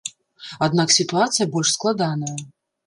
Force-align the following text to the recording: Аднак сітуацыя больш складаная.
Аднак 0.67 0.95
сітуацыя 0.97 1.49
больш 1.55 1.69
складаная. 1.79 2.35